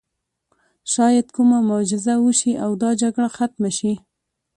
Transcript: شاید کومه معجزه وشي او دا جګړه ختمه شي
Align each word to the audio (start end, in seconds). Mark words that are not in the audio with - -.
شاید 0.93 1.27
کومه 1.35 1.59
معجزه 1.69 2.13
وشي 2.23 2.53
او 2.63 2.71
دا 2.81 2.89
جګړه 3.01 3.27
ختمه 3.37 3.69
شي 3.77 3.93